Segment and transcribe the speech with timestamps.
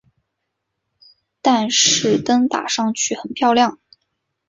[1.43, 3.79] 但是灯打上去很漂亮